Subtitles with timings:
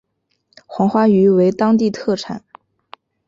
[0.65, 2.43] 黄花鱼为当地特产。